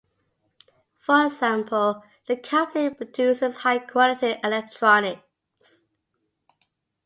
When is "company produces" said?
2.35-3.57